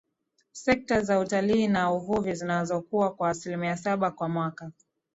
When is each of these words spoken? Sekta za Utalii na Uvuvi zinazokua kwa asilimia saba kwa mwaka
Sekta 0.51 1.01
za 1.03 1.19
Utalii 1.19 1.67
na 1.67 1.91
Uvuvi 1.91 2.33
zinazokua 2.35 3.13
kwa 3.15 3.29
asilimia 3.29 3.77
saba 3.77 4.11
kwa 4.11 4.29
mwaka 4.29 4.71